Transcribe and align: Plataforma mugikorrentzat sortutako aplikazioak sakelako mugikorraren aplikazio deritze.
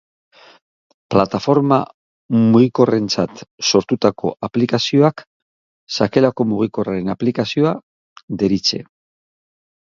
Plataforma 1.15 1.77
mugikorrentzat 2.45 3.43
sortutako 3.69 4.33
aplikazioak 4.49 5.23
sakelako 6.01 6.49
mugikorraren 6.55 7.15
aplikazio 7.17 7.79
deritze. 8.45 8.85